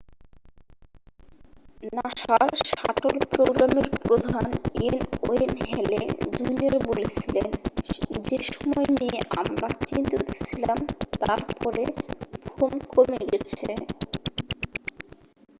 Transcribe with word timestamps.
"নাসার 1.89 2.41
শাটল 2.69 3.15
প্রোগ্রামের 3.31 3.87
প্রধান 3.99 4.45
এন. 4.85 4.95
ওয়েন 5.23 5.51
হ্যালে 5.65 5.99
জুনিয়র 6.35 6.75
বলেছিলেন 6.89 7.47
"যে 8.27 8.39
সময় 8.51 8.89
নিয়ে 8.97 9.19
আমরা 9.41 9.67
চিন্তিত 9.87 10.13
ছিলাম 10.41 10.79
তার 11.21 11.39
পরে" 11.55 11.83
ফোম 12.47 12.71
কমে 12.91 13.21
গেছে। 13.31 13.69